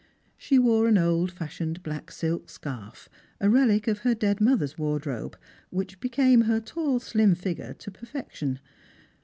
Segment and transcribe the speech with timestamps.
[0.35, 3.07] She wore an old fashioned black silk scarf,
[3.39, 5.37] a relic of her dead mother's wardrobe,
[5.69, 8.59] which became her tall slim figure to perfec tion.